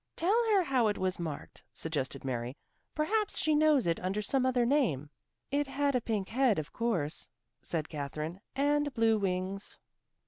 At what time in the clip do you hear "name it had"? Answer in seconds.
4.65-5.93